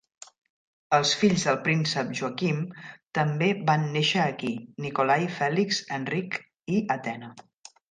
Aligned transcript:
Els 0.97 1.09
fills 1.23 1.43
del 1.49 1.59
príncep 1.67 2.09
Joachim 2.21 2.63
també 3.19 3.51
van 3.69 3.87
néixer 3.99 4.25
aquí: 4.25 4.51
Nikolai, 4.89 5.29
Felix, 5.37 5.85
Henrik 6.01 6.43
i 6.77 6.83
Athena. 6.99 7.33